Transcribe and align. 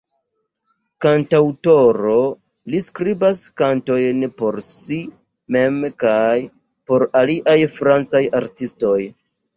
Kantaŭtoro, 1.05 2.13
li 2.75 2.79
skribas 2.85 3.43
kantojn 3.63 4.25
por 4.43 4.57
si 4.69 4.97
mem 5.57 5.79
kaj 6.05 6.35
por 6.91 7.07
aliaj 7.23 7.59
francaj 7.77 8.25
artistoj. 8.41 8.99